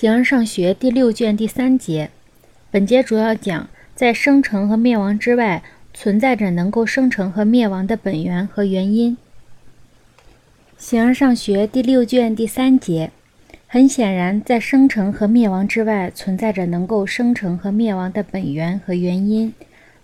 [0.00, 2.08] 形而上学第六卷第三节，
[2.70, 9.18] 本节主要讲在生成和灭亡之外，存在着能够生成和灭亡的本源和原因。
[10.78, 13.10] 形而上学第六卷第三节，
[13.66, 19.52] 很显然，在生成和灭亡之外，存在着能够生成和灭亡的本源和原因。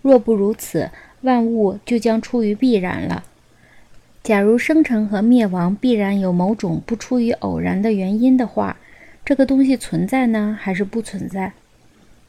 [0.02, 0.90] 若不如此，
[1.22, 3.24] 万物就将出于必然了。
[4.22, 8.76] 假如生成和灭亡必然有某种不出于偶然的原因的话，
[9.26, 11.52] 这个东西存在呢，还是不存在？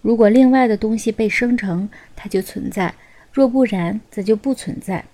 [0.02, 2.96] 如果另外的东西被生成，它就存在；
[3.32, 5.06] 若不然，则就不存在。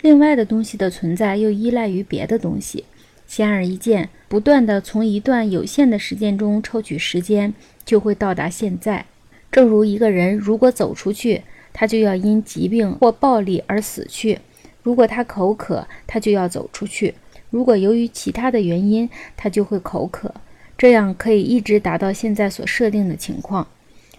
[0.00, 2.86] 另外的东西的存在又依赖于别的东西。
[3.26, 7.52] 显而易见，不断的从一段有限的时间中抽取时间，
[7.84, 9.04] 就会到达现在。
[9.52, 11.42] 正如一个人如果走出去，
[11.74, 14.38] 他就要因疾病或暴力而死去；
[14.82, 17.12] 如果他口渴，他就要走出去；
[17.50, 20.32] 如果由于其他的原因，他就会口渴。
[20.78, 23.66] 这样可以一直达到现在所设定的情况，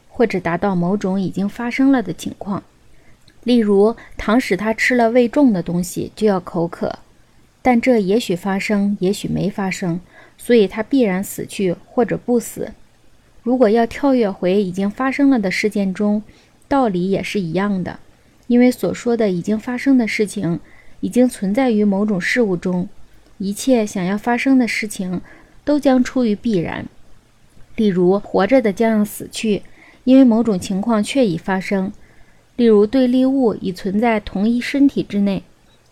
[0.09, 2.63] 或者达到某种已经发生了的情况。
[3.43, 6.99] 例如，倘使他吃了胃重的东西，就要口渴，
[7.61, 10.01] 但这也许发生，也许没发生，
[10.37, 12.73] 所以他必然死去或者不死。
[13.43, 16.23] 如果要跳跃回已经发生了的事件中，
[16.67, 17.99] 道理也是一样的，
[18.47, 20.59] 因为所说的已经发生的事情，
[20.99, 22.89] 已经存在于某种事物中，
[23.37, 25.21] 一切想要发生的事情。
[25.67, 26.85] 都将出于必然，
[27.75, 29.63] 例如活着的将要死去，
[30.05, 31.91] 因为某种情况确已发生；
[32.55, 35.43] 例如对立物已存在同一身体之内，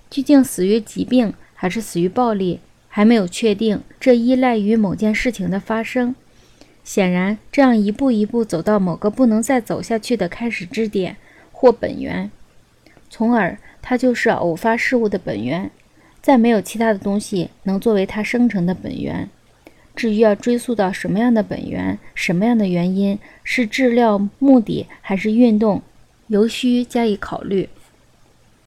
[0.09, 6.15] 究竟死于疾病还是死于暴力，还没有确定，这依赖于某件事情的发生。
[6.85, 11.17] 显然，这样一步一步走到某个不能再走下去的开始支点
[11.51, 12.31] 或本源，
[13.09, 15.69] 从而它就是偶发事物的本源，
[16.21, 19.29] 再没有其他的东西能作为它生成的本源。
[19.95, 25.81] 至于要追溯到什么样的本源、什么样的原因，是治疗目的还是运动，
[26.27, 27.69] 尤需加以考虑。